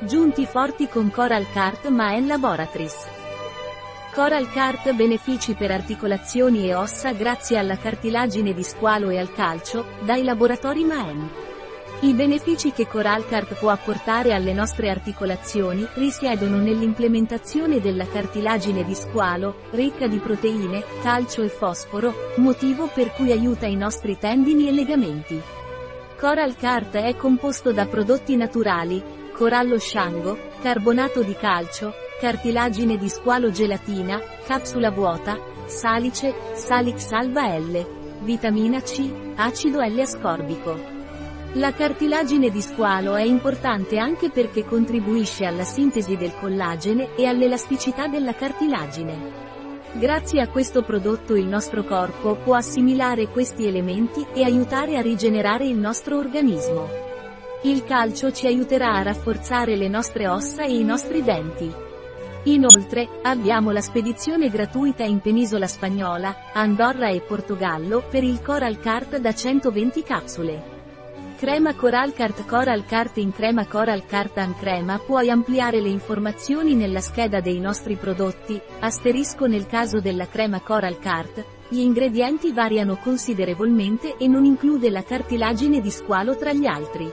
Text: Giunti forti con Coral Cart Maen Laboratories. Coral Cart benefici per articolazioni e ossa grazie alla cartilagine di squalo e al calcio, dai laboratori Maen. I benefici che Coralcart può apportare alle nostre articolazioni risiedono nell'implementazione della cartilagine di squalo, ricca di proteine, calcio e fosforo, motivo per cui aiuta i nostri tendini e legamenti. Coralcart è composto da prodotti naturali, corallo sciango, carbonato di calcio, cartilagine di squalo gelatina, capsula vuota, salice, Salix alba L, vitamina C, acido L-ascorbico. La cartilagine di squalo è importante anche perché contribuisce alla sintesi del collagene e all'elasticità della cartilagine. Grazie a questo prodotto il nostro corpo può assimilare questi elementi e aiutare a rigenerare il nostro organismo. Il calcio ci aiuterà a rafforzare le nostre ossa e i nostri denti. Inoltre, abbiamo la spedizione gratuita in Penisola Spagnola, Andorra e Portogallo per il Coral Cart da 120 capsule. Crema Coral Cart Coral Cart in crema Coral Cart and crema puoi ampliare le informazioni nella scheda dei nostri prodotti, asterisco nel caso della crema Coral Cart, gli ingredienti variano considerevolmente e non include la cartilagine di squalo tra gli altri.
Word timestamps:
Giunti 0.00 0.44
forti 0.44 0.88
con 0.88 1.10
Coral 1.10 1.46
Cart 1.50 1.88
Maen 1.88 2.26
Laboratories. 2.26 3.06
Coral 4.12 4.46
Cart 4.50 4.92
benefici 4.92 5.54
per 5.54 5.70
articolazioni 5.70 6.68
e 6.68 6.74
ossa 6.74 7.12
grazie 7.12 7.56
alla 7.56 7.78
cartilagine 7.78 8.52
di 8.52 8.62
squalo 8.62 9.08
e 9.08 9.18
al 9.18 9.32
calcio, 9.32 9.86
dai 10.04 10.22
laboratori 10.22 10.84
Maen. 10.84 11.30
I 12.00 12.12
benefici 12.12 12.72
che 12.72 12.86
Coralcart 12.86 13.54
può 13.54 13.70
apportare 13.70 14.34
alle 14.34 14.52
nostre 14.52 14.90
articolazioni 14.90 15.88
risiedono 15.94 16.58
nell'implementazione 16.58 17.80
della 17.80 18.06
cartilagine 18.06 18.84
di 18.84 18.94
squalo, 18.94 19.60
ricca 19.70 20.06
di 20.06 20.18
proteine, 20.18 20.84
calcio 21.00 21.40
e 21.40 21.48
fosforo, 21.48 22.34
motivo 22.36 22.90
per 22.92 23.12
cui 23.12 23.32
aiuta 23.32 23.64
i 23.64 23.76
nostri 23.76 24.18
tendini 24.18 24.68
e 24.68 24.72
legamenti. 24.72 25.40
Coralcart 26.18 26.96
è 26.96 27.16
composto 27.16 27.72
da 27.72 27.86
prodotti 27.86 28.36
naturali, 28.36 29.24
corallo 29.36 29.78
sciango, 29.78 30.38
carbonato 30.62 31.22
di 31.22 31.34
calcio, 31.34 31.92
cartilagine 32.18 32.96
di 32.96 33.10
squalo 33.10 33.50
gelatina, 33.50 34.18
capsula 34.46 34.90
vuota, 34.90 35.38
salice, 35.66 36.34
Salix 36.54 37.10
alba 37.10 37.54
L, 37.54 37.86
vitamina 38.22 38.80
C, 38.80 39.06
acido 39.34 39.82
L-ascorbico. 39.82 40.94
La 41.52 41.72
cartilagine 41.74 42.48
di 42.48 42.62
squalo 42.62 43.14
è 43.14 43.22
importante 43.22 43.98
anche 43.98 44.30
perché 44.30 44.64
contribuisce 44.64 45.44
alla 45.44 45.64
sintesi 45.64 46.16
del 46.16 46.32
collagene 46.40 47.14
e 47.14 47.26
all'elasticità 47.26 48.06
della 48.06 48.34
cartilagine. 48.34 49.44
Grazie 49.92 50.40
a 50.40 50.48
questo 50.48 50.82
prodotto 50.82 51.34
il 51.34 51.46
nostro 51.46 51.84
corpo 51.84 52.36
può 52.36 52.54
assimilare 52.54 53.28
questi 53.28 53.66
elementi 53.66 54.26
e 54.32 54.44
aiutare 54.44 54.96
a 54.96 55.02
rigenerare 55.02 55.66
il 55.66 55.76
nostro 55.76 56.16
organismo. 56.16 57.15
Il 57.62 57.84
calcio 57.84 58.30
ci 58.32 58.46
aiuterà 58.46 58.92
a 58.92 59.02
rafforzare 59.02 59.76
le 59.76 59.88
nostre 59.88 60.28
ossa 60.28 60.62
e 60.62 60.76
i 60.76 60.84
nostri 60.84 61.22
denti. 61.22 61.72
Inoltre, 62.44 63.08
abbiamo 63.22 63.70
la 63.72 63.80
spedizione 63.80 64.50
gratuita 64.50 65.04
in 65.04 65.20
Penisola 65.20 65.66
Spagnola, 65.66 66.52
Andorra 66.52 67.08
e 67.08 67.20
Portogallo 67.20 68.04
per 68.08 68.22
il 68.22 68.40
Coral 68.42 68.78
Cart 68.78 69.16
da 69.16 69.34
120 69.34 70.02
capsule. 70.02 70.74
Crema 71.36 71.74
Coral 71.74 72.12
Cart 72.12 72.46
Coral 72.46 72.84
Cart 72.84 73.16
in 73.16 73.32
crema 73.32 73.66
Coral 73.66 74.06
Cart 74.06 74.38
and 74.38 74.56
crema 74.56 74.98
puoi 74.98 75.28
ampliare 75.28 75.80
le 75.80 75.88
informazioni 75.88 76.74
nella 76.74 77.00
scheda 77.00 77.40
dei 77.40 77.58
nostri 77.58 77.96
prodotti, 77.96 78.60
asterisco 78.80 79.46
nel 79.46 79.66
caso 79.66 79.98
della 79.98 80.28
crema 80.28 80.60
Coral 80.60 80.98
Cart, 80.98 81.44
gli 81.68 81.80
ingredienti 81.80 82.52
variano 82.52 82.96
considerevolmente 82.96 84.16
e 84.16 84.28
non 84.28 84.44
include 84.44 84.88
la 84.88 85.02
cartilagine 85.02 85.80
di 85.80 85.90
squalo 85.90 86.36
tra 86.36 86.52
gli 86.52 86.66
altri. 86.66 87.12